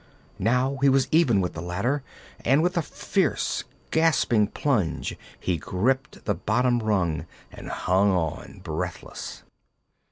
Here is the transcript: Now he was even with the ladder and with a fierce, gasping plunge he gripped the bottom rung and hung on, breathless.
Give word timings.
Now 0.39 0.77
he 0.81 0.89
was 0.89 1.07
even 1.11 1.41
with 1.41 1.53
the 1.53 1.61
ladder 1.61 2.01
and 2.43 2.63
with 2.63 2.75
a 2.75 2.81
fierce, 2.81 3.65
gasping 3.91 4.47
plunge 4.47 5.15
he 5.39 5.57
gripped 5.57 6.25
the 6.25 6.33
bottom 6.33 6.79
rung 6.79 7.27
and 7.51 7.69
hung 7.69 8.09
on, 8.09 8.61
breathless. 8.63 9.43